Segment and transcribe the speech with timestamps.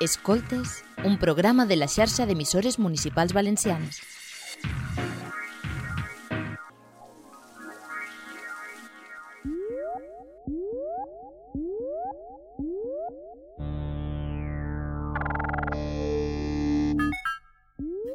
[0.00, 4.00] Escoltes, un programa de la xarxa d'emissores municipals valencianes.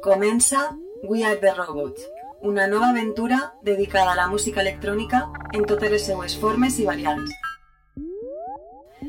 [0.02, 2.02] Comença We Are The Robots,
[2.42, 7.45] una nova aventura dedicada a la música electrònica en totes les seues formes i variants.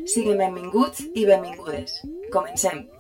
[0.07, 1.99] Siguin benvinguts i benvingudes.
[2.31, 2.96] Comencem.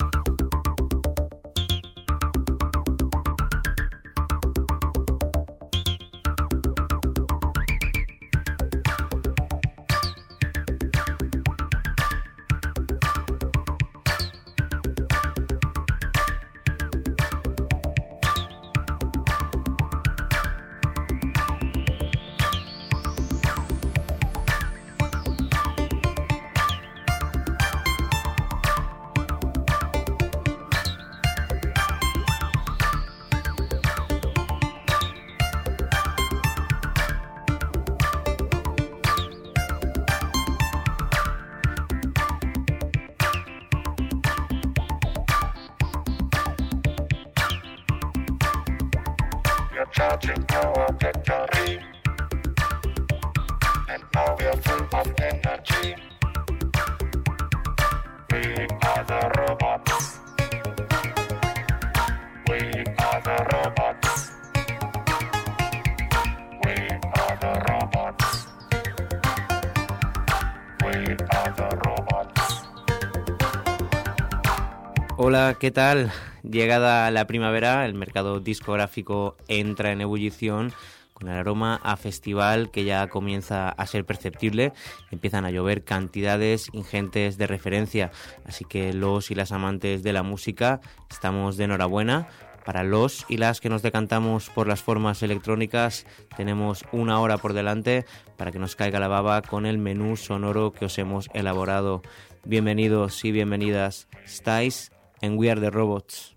[75.19, 76.11] Hola, ¿qué tal?
[76.43, 80.71] Llegada la primavera, el mercado discográfico entra en ebullición
[81.15, 84.73] con el aroma a festival que ya comienza a ser perceptible.
[85.09, 88.11] Empiezan a llover cantidades ingentes de referencia,
[88.45, 92.27] así que los y las amantes de la música estamos de enhorabuena.
[92.63, 96.05] Para los y las que nos decantamos por las formas electrónicas,
[96.35, 98.05] tenemos una hora por delante
[98.37, 102.03] para que nos caiga la baba con el menú sonoro que os hemos elaborado.
[102.45, 104.07] Bienvenidos y bienvenidas.
[104.23, 104.91] Estáis
[105.21, 106.36] en We Are the Robots.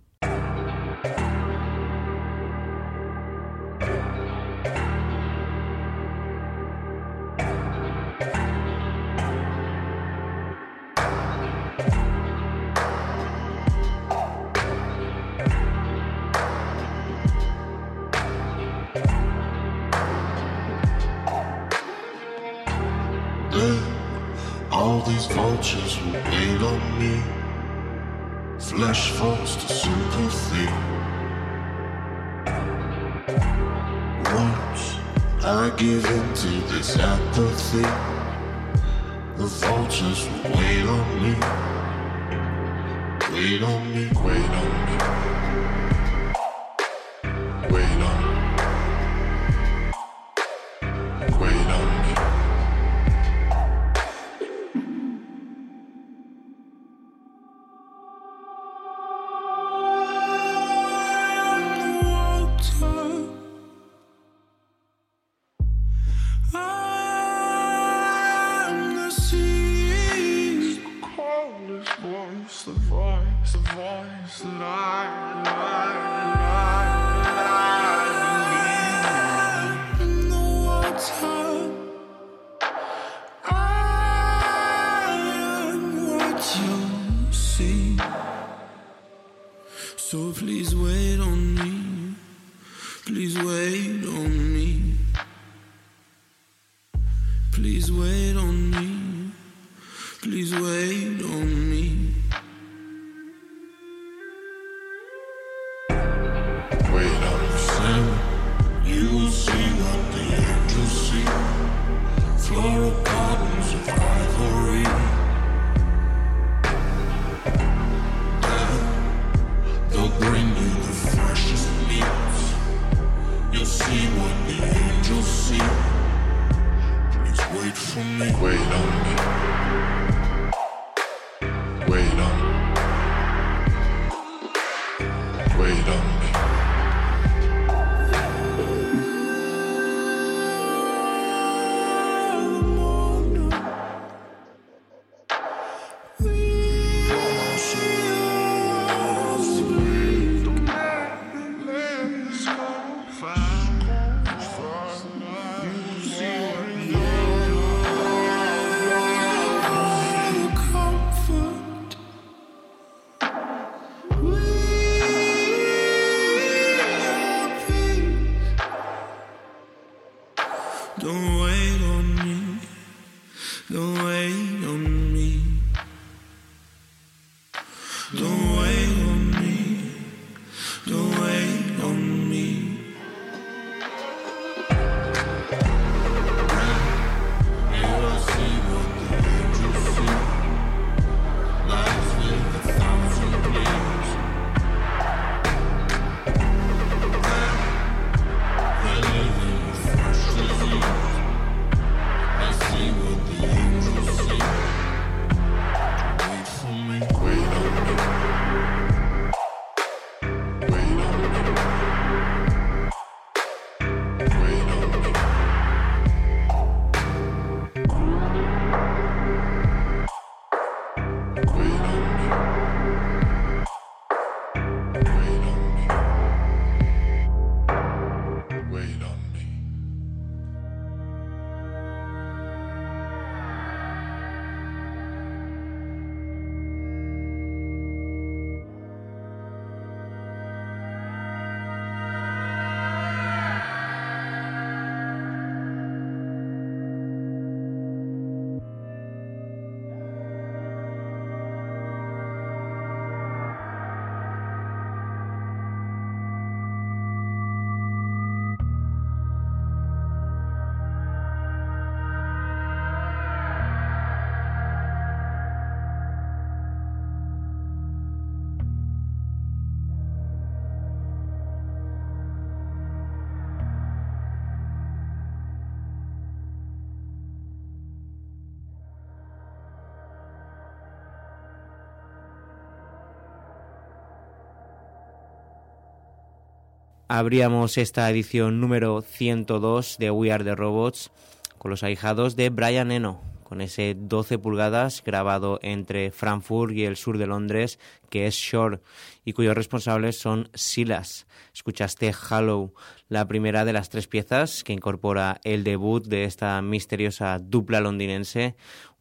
[287.10, 291.10] Abríamos esta edición número 102 de We Are the Robots
[291.58, 296.96] con los ahijados de Brian Eno, con ese 12 pulgadas grabado entre Frankfurt y el
[296.96, 298.78] sur de Londres, que es Shore,
[299.24, 301.26] y cuyos responsables son Silas.
[301.52, 302.74] Escuchaste Hollow,
[303.08, 308.54] la primera de las tres piezas que incorpora el debut de esta misteriosa dupla londinense,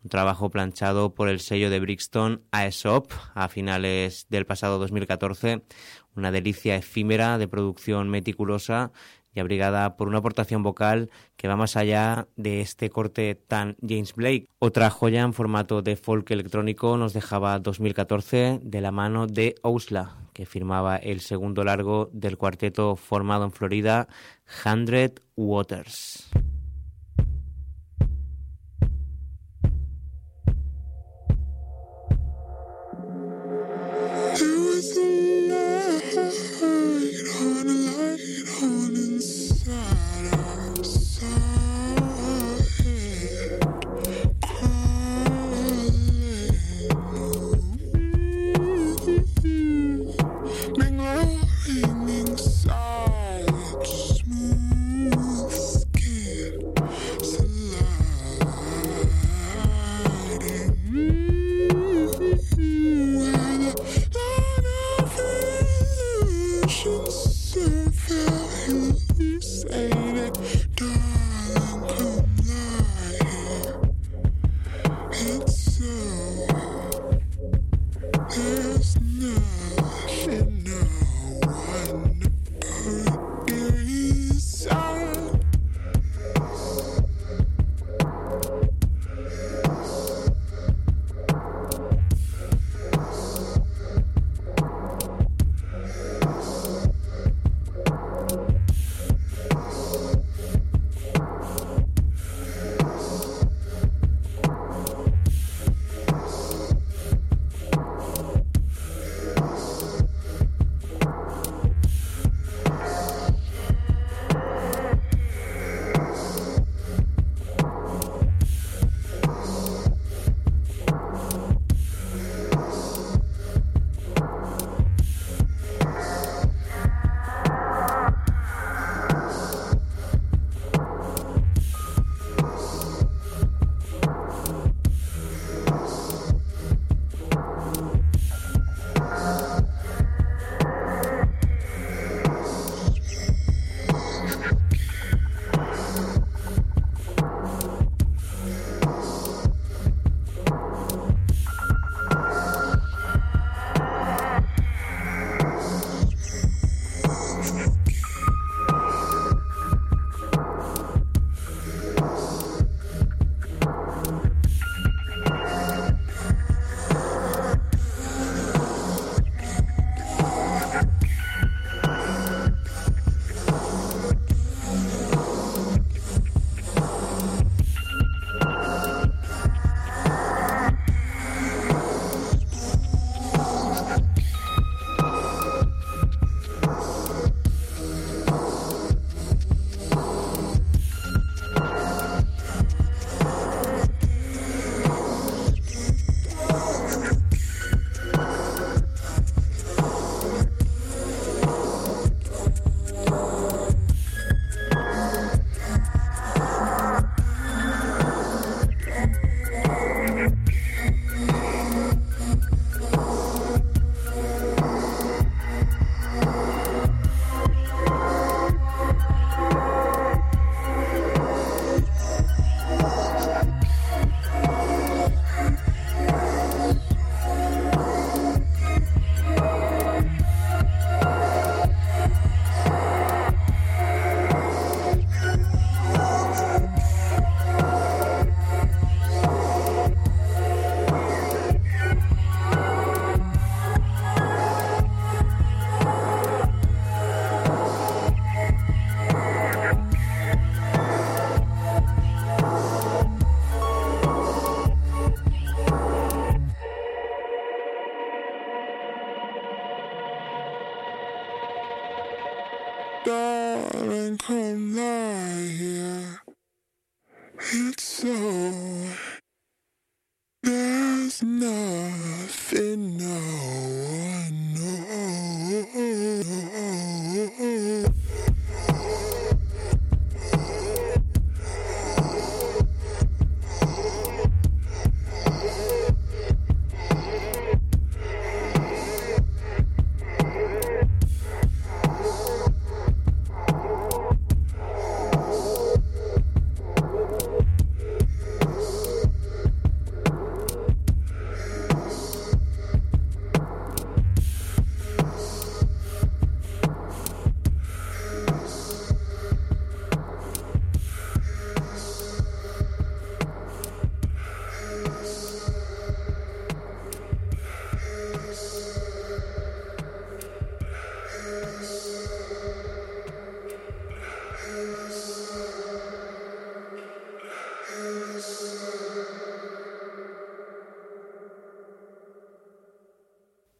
[0.03, 5.61] un trabajo planchado por el sello de Brixton Aesop a finales del pasado 2014,
[6.15, 8.91] una delicia efímera de producción meticulosa
[9.33, 14.13] y abrigada por una aportación vocal que va más allá de este corte tan James
[14.15, 14.47] Blake.
[14.59, 20.15] Otra joya en formato de folk electrónico nos dejaba 2014 de la mano de Ousla,
[20.33, 24.07] que firmaba el segundo largo del cuarteto formado en Florida,
[24.65, 26.29] Hundred Waters.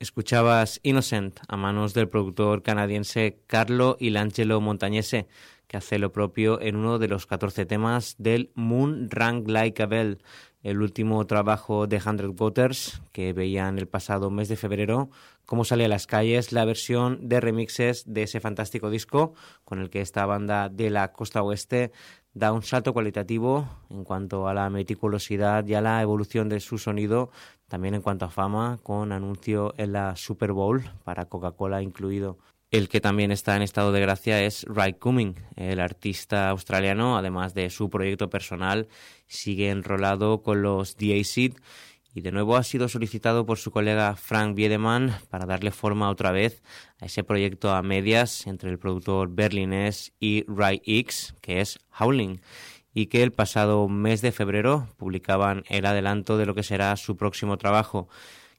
[0.10, 5.28] Escuchabas Innocent a manos del productor canadiense Carlo Ilangelo Montañese,
[5.68, 9.86] que hace lo propio en uno de los 14 temas del Moon Rank Like a
[9.86, 10.18] Bell,
[10.64, 15.12] el último trabajo de Hundred Waters que veían el pasado mes de febrero,
[15.46, 19.92] cómo sale a las calles la versión de remixes de ese fantástico disco con el
[19.92, 21.92] que esta banda de la costa oeste
[22.34, 26.78] da un salto cualitativo en cuanto a la meticulosidad y a la evolución de su
[26.78, 27.32] sonido,
[27.70, 32.38] también en cuanto a fama, con anuncio en la Super Bowl para Coca-Cola incluido.
[32.72, 37.54] El que también está en estado de gracia es Ray Cumming, el artista australiano, además
[37.54, 38.88] de su proyecto personal,
[39.28, 41.56] sigue enrolado con los DAC
[42.14, 46.32] y de nuevo ha sido solicitado por su colega Frank Biedemann para darle forma otra
[46.32, 46.62] vez
[47.00, 52.40] a ese proyecto a medias entre el productor berlinés y Ray X, que es Howling,
[52.94, 57.18] y que el pasado mes de febrero publicaban el adelanto de lo que será su
[57.18, 58.10] próximo trabajo,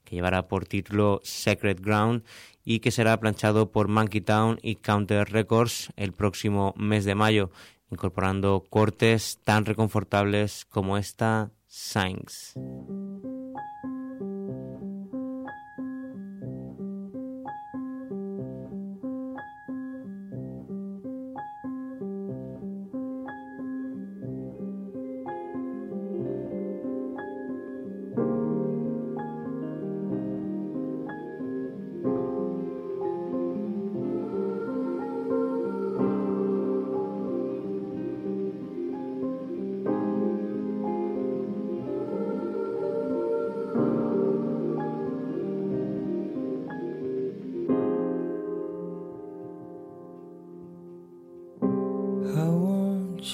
[0.04, 2.24] que llevará por título Secret Ground
[2.64, 7.50] y que será planchado por Monkey Town y Counter Records el próximo mes de mayo,
[7.90, 12.54] incorporando cortes tan reconfortables como esta Signs.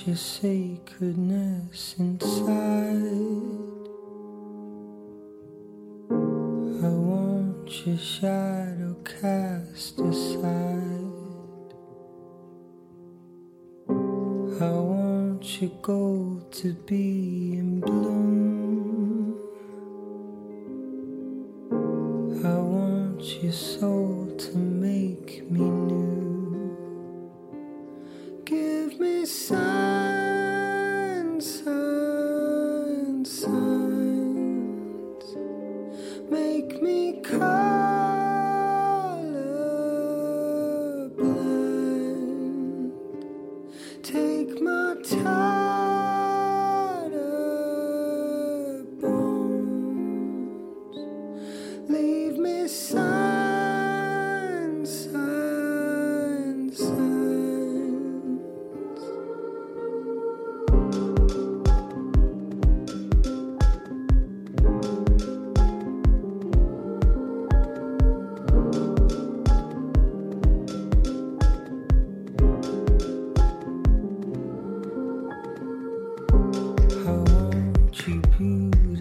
[0.07, 2.47] Your sacredness inside.
[6.85, 11.03] I want your shadow cast aside.
[14.61, 17.16] I want your gold to be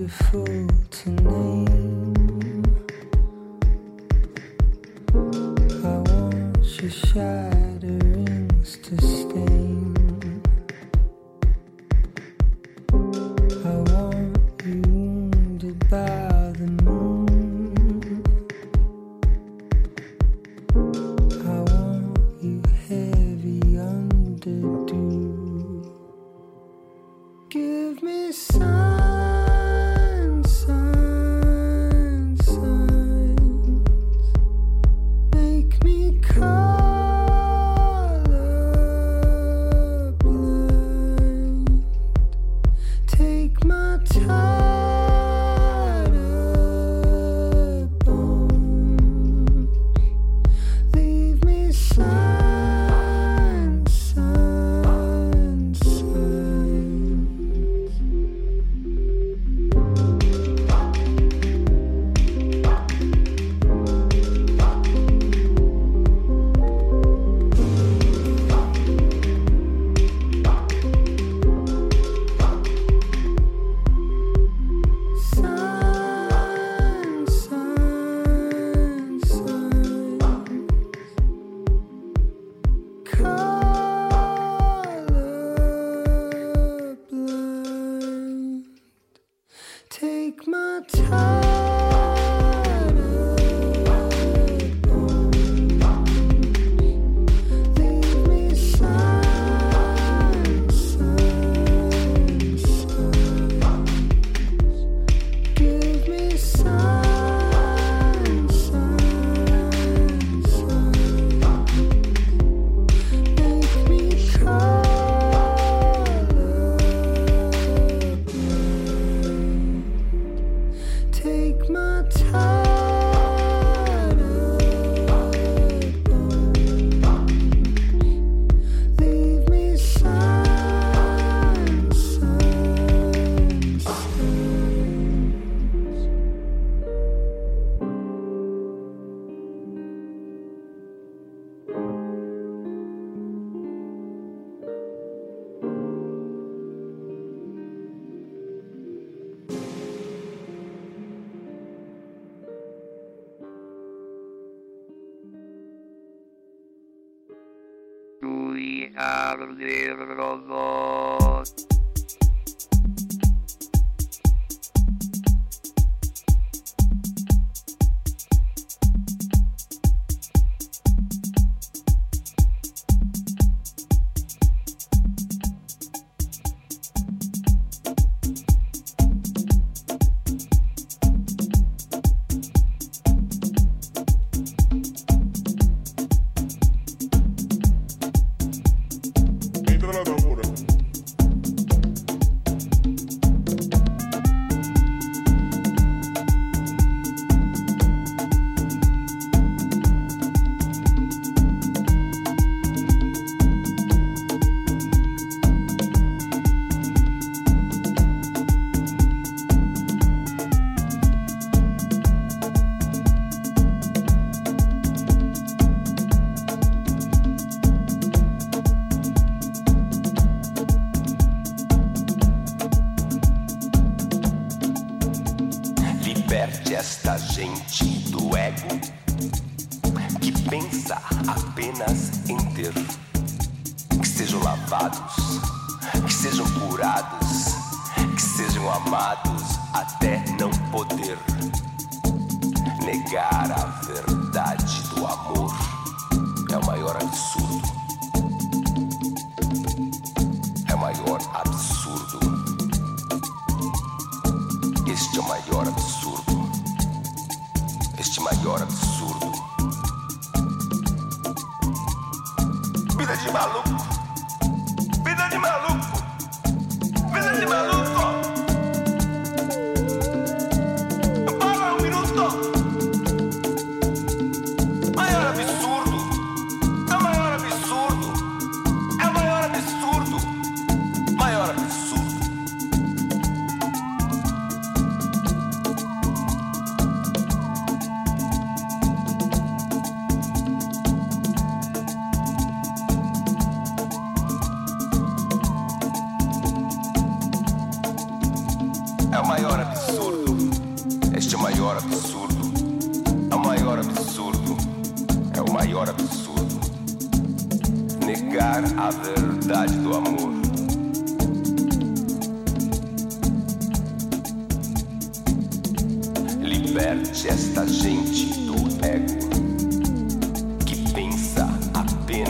[0.07, 0.67] fool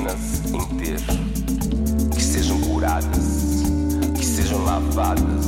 [0.06, 1.02] Em ter
[2.14, 3.64] Que sejam curadas,
[4.16, 5.46] que sejam lavadas,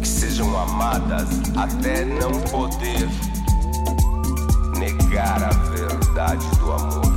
[0.00, 3.08] que sejam amadas até não poder
[4.78, 7.07] negar a verdade do amor.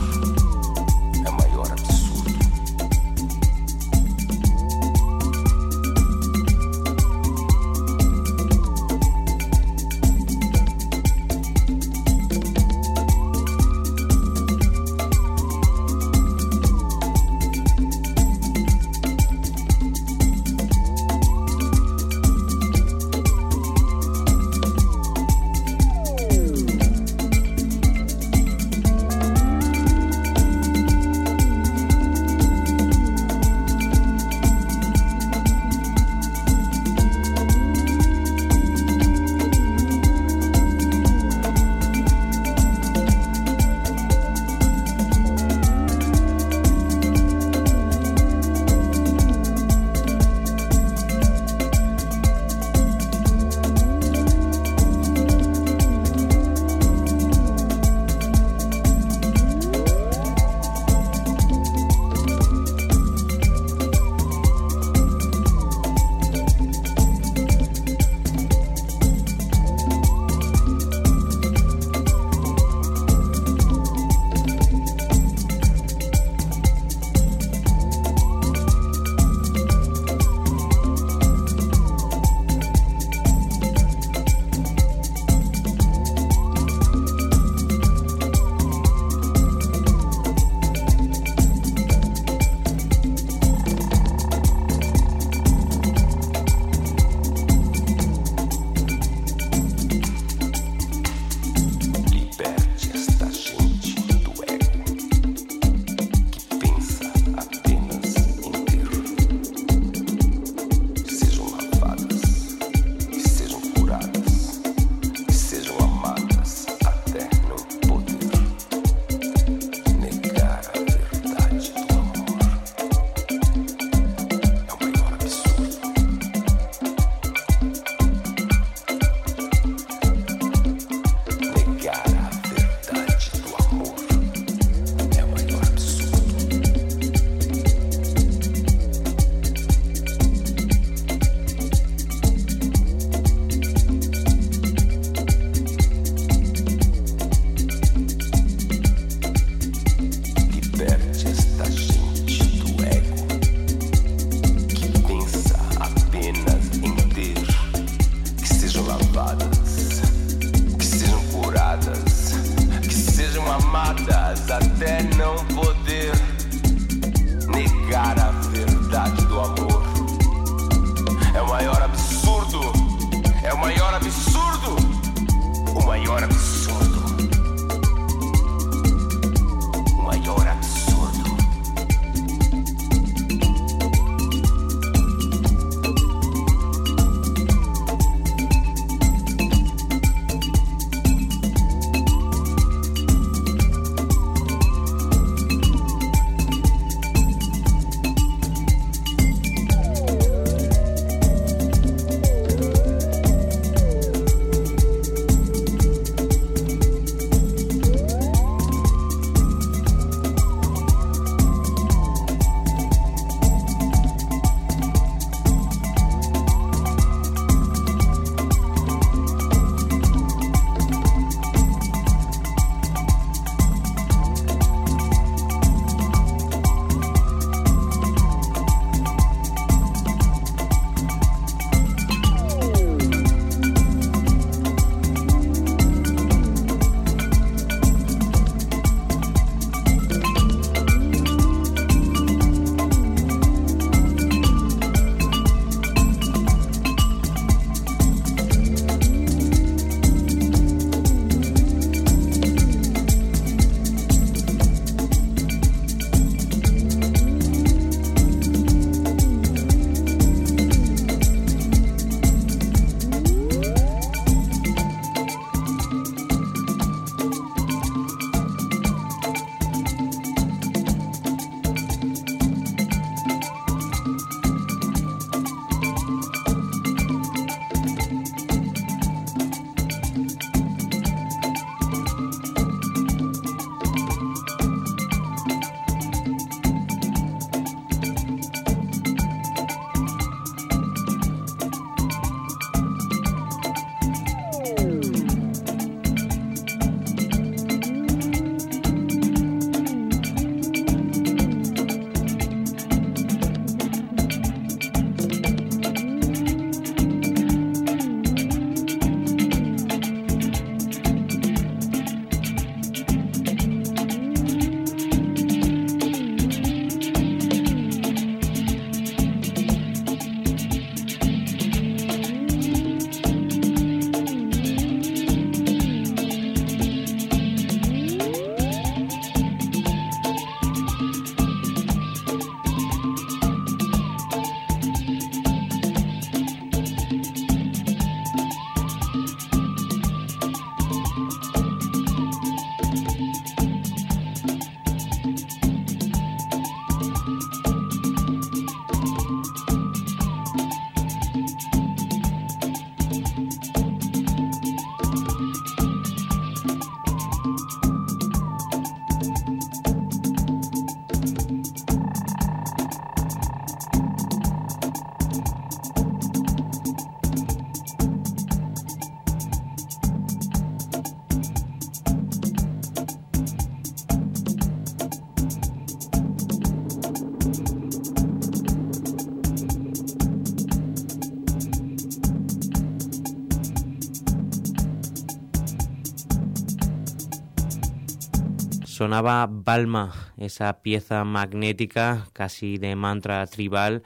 [389.01, 394.03] Sonaba Balma, esa pieza magnética casi de mantra tribal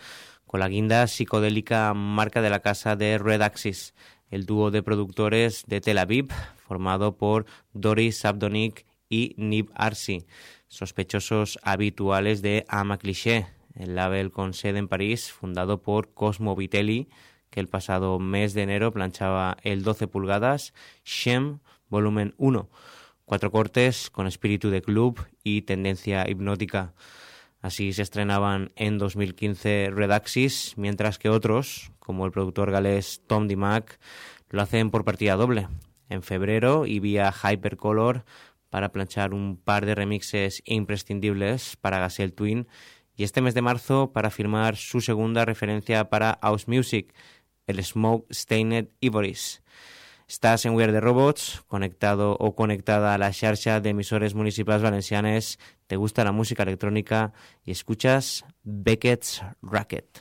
[0.47, 3.93] con la guinda psicodélica marca de la casa de Red Axis,
[4.29, 6.29] el dúo de productores de Tel Aviv,
[6.65, 10.27] formado por Doris Sabdonik y Nib Arsi,
[10.69, 17.09] sospechosos habituales de Ama Cliché, el label con sede en París, fundado por Cosmo Vitelli,
[17.49, 22.69] que el pasado mes de enero planchaba el 12 pulgadas Shem Volumen 1,
[23.25, 26.93] cuatro cortes con espíritu de club y tendencia hipnótica.
[27.61, 33.99] Así se estrenaban en 2015 Redaxis, mientras que otros, como el productor galés Tom DiMac,
[34.49, 35.67] lo hacen por partida doble,
[36.09, 38.23] en febrero y vía Hypercolor
[38.69, 42.67] para planchar un par de remixes imprescindibles para Gazelle Twin
[43.15, 47.13] y este mes de marzo para firmar su segunda referencia para House Music,
[47.67, 49.63] el Smoke Stained Ivories.
[50.27, 55.59] Estás en We Are the Robots, conectado o conectada a la xarxa d'emissores municipals valencianes,
[55.85, 57.31] te gusta la música electrónica
[57.63, 60.17] y escuchas Beckett's Racket.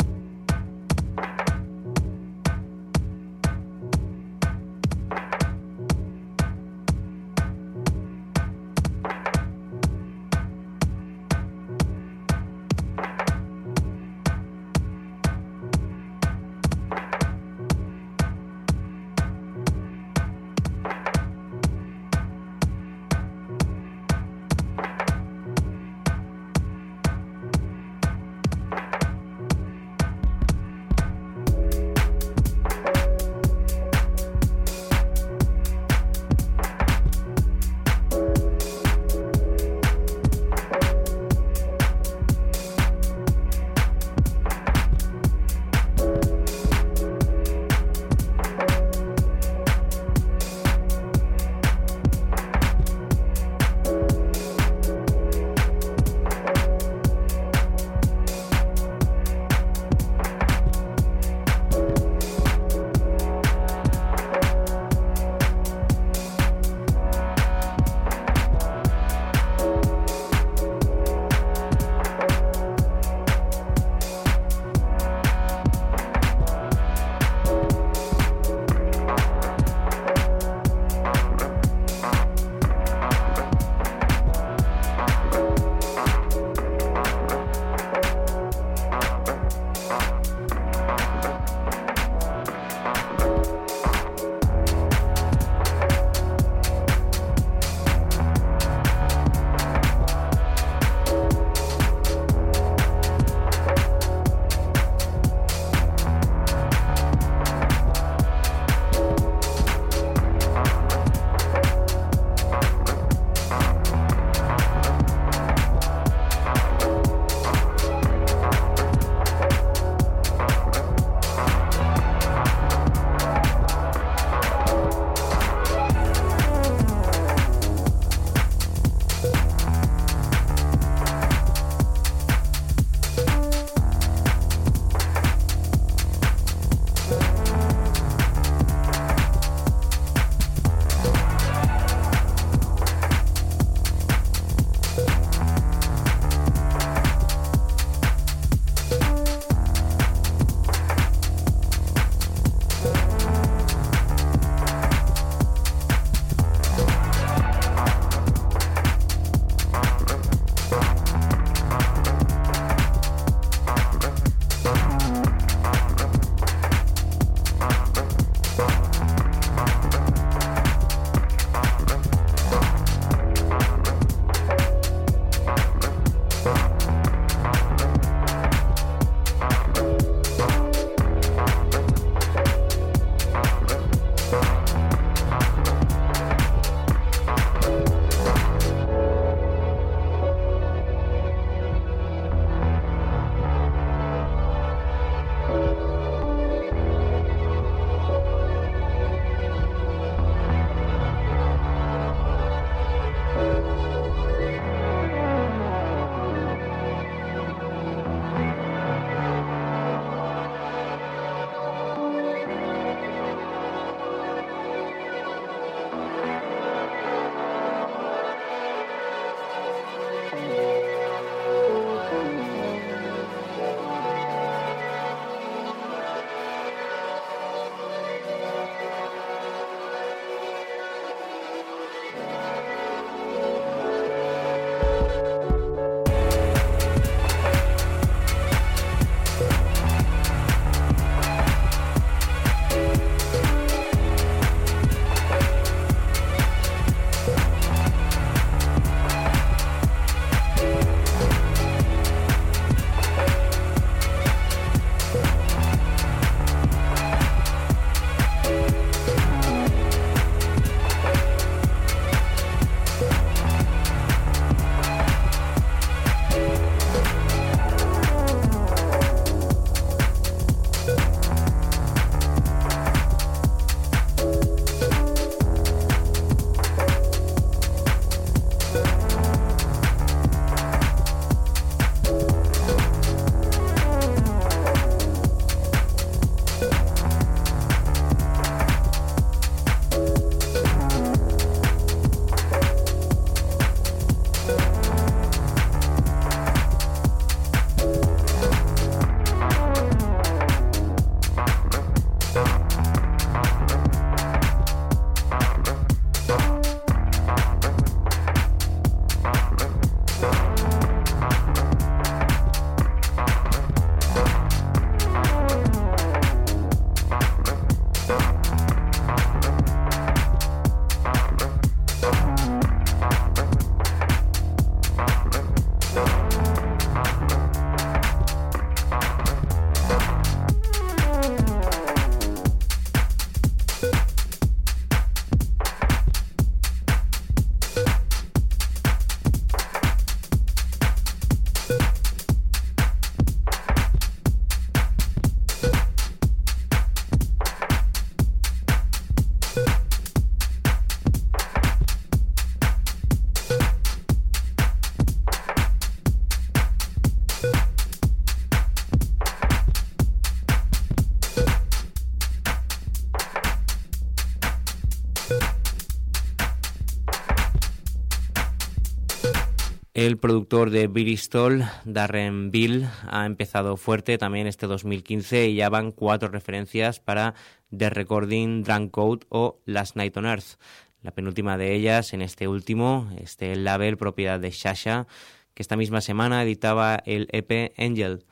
[370.05, 375.93] El productor de Bristol, Darren Bill, ha empezado fuerte también este 2015 y ya van
[375.93, 377.33] cuatro referencias para
[377.75, 380.59] The Recording, Drunk Code o Last Night on Earth.
[381.01, 385.07] La penúltima de ellas en este último, este label propiedad de Shasha,
[385.55, 388.27] que esta misma semana editaba el EP Angel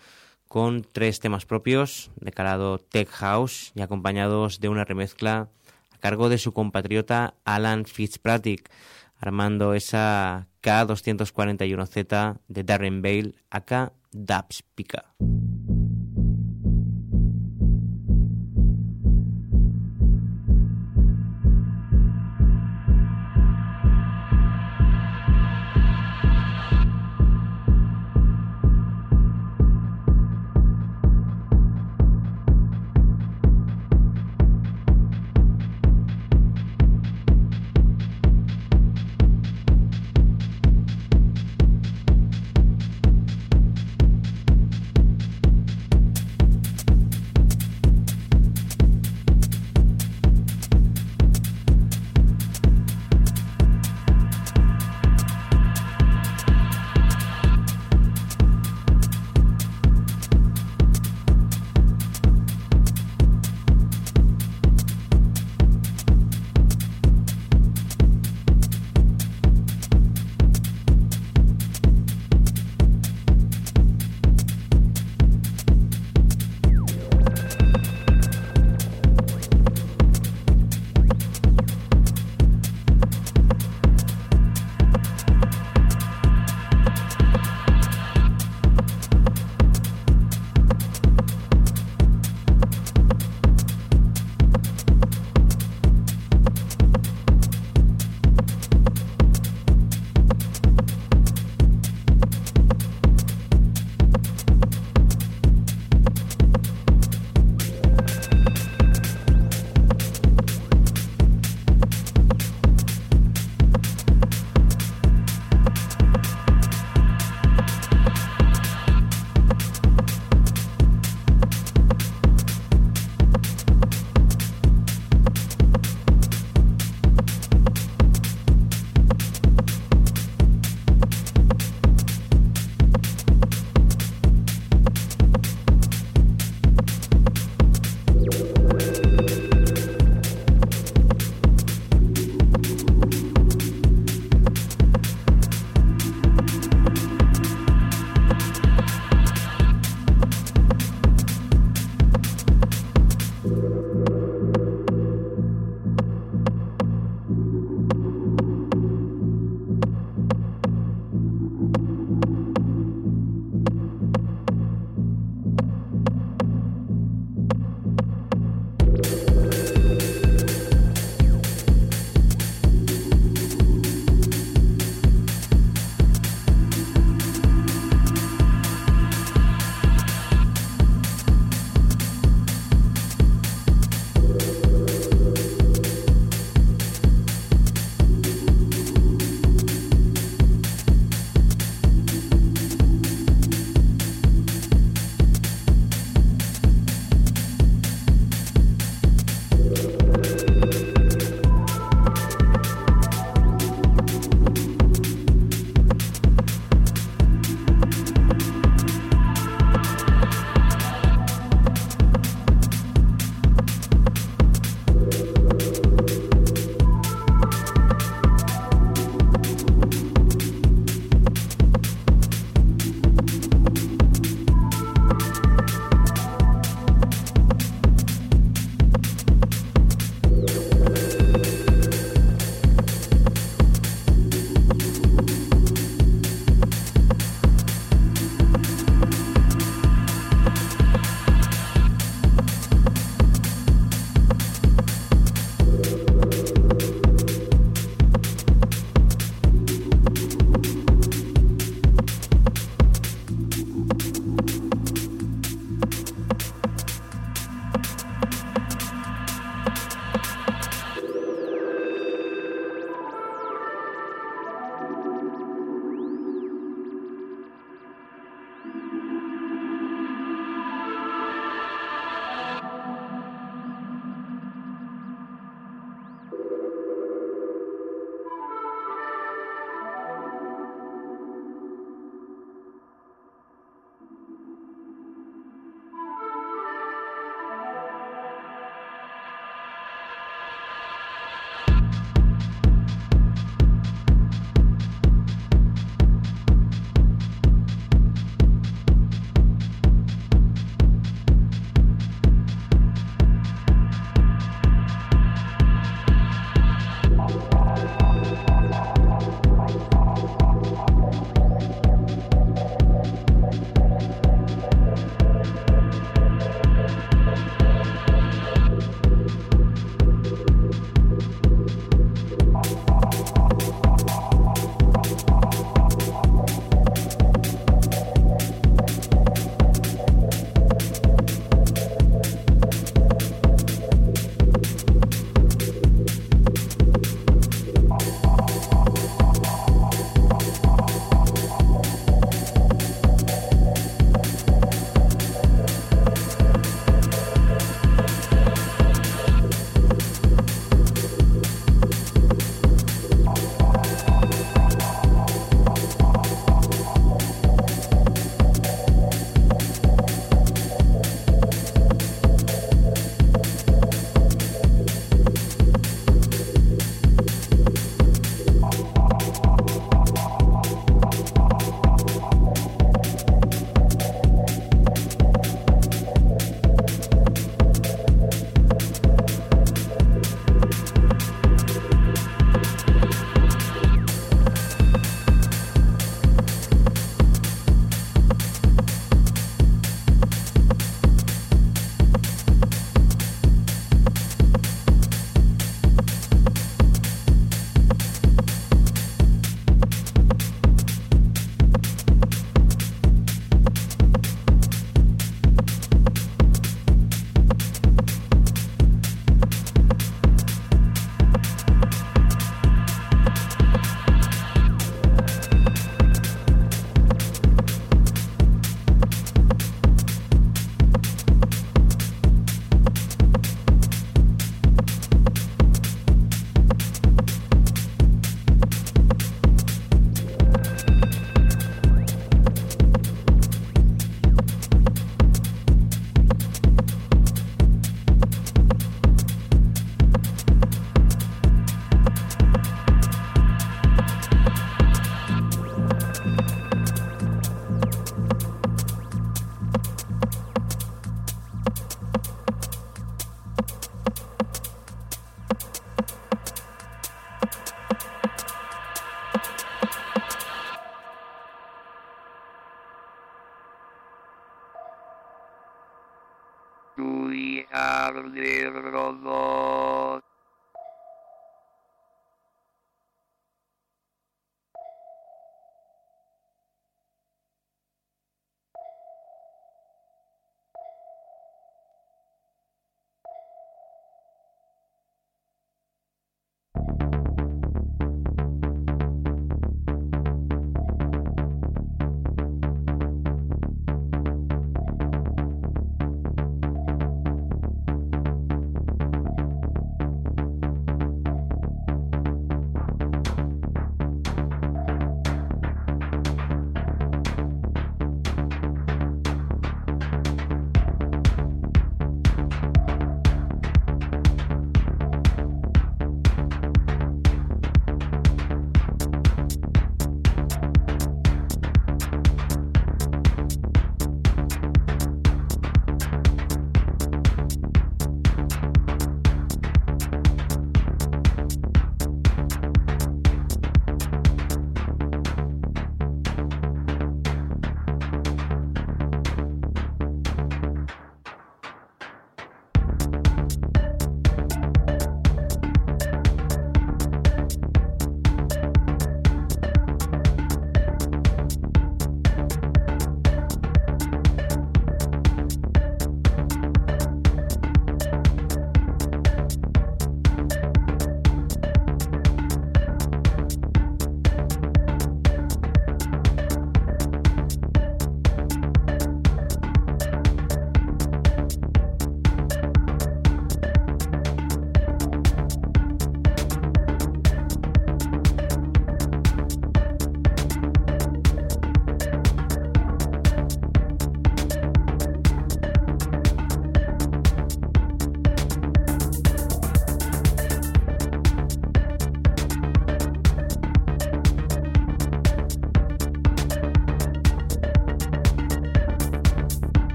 [0.48, 5.48] con tres temas propios de calado Tech House y acompañados de una remezcla
[5.90, 8.70] a cargo de su compatriota Alan Fitzpatrick
[9.22, 15.14] armando esa K241Z de Darren Bale, acá Dubs Pica.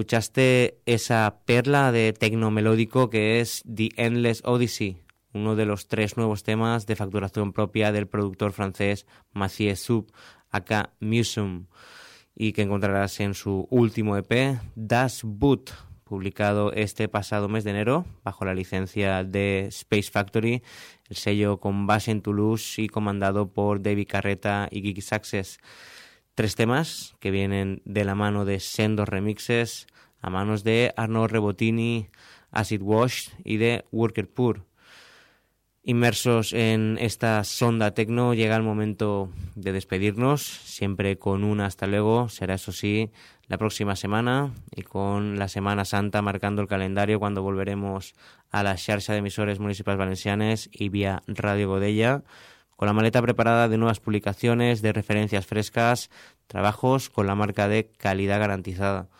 [0.00, 4.96] Escuchaste esa perla de tecno melódico que es The Endless Odyssey,
[5.34, 10.10] uno de los tres nuevos temas de facturación propia del productor francés Mathieu Sub,
[10.48, 11.66] acá Museum,
[12.34, 15.70] y que encontrarás en su último EP, Das Boot,
[16.04, 20.62] publicado este pasado mes de enero bajo la licencia de Space Factory,
[21.10, 25.58] el sello con base en Toulouse y comandado por David Carreta y Geeky Success.
[26.40, 29.86] Tres temas que vienen de la mano de sendos remixes
[30.22, 32.08] a manos de Arnaud Rebotini,
[32.50, 34.64] Acid Wash y de Worker Pur.
[35.82, 42.30] Inmersos en esta sonda tecno, llega el momento de despedirnos, siempre con un hasta luego,
[42.30, 43.10] será eso sí
[43.46, 48.14] la próxima semana y con la Semana Santa marcando el calendario cuando volveremos
[48.50, 52.22] a la xarxa de emisores municipales valencianes y vía Radio Godella,
[52.80, 56.08] con la maleta preparada de nuevas publicaciones, de referencias frescas,
[56.46, 59.10] trabajos con la marca de calidad garantizada.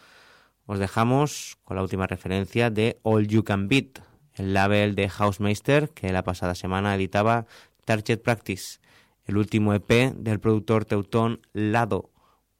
[0.64, 3.98] Os dejamos con la última referencia de All You Can Beat,
[4.36, 7.44] el label de Housemeister que la pasada semana editaba
[7.84, 8.78] Target Practice,
[9.26, 12.08] el último EP del productor teutón Lado.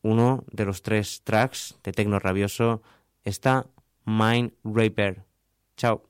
[0.03, 2.83] Uno de los tres tracks de Tecno Rabioso
[3.25, 3.65] está
[4.05, 5.25] Mind Raper.
[5.79, 6.10] Chao.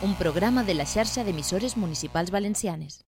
[0.00, 2.96] Un programa de la xarxa d'emissores municipals valencianes.